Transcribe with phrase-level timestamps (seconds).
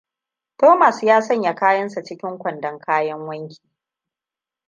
[0.57, 3.61] Thomas ya sanya kayansa cikin kwandon kayan wanki.